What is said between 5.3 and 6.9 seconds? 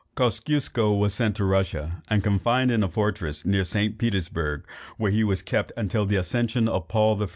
kept till the accession of